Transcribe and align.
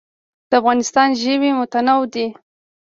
د 0.49 0.51
افغانستان 0.59 1.09
ژوي 1.21 1.51
متنوع 1.59 2.03
دي 2.13 2.27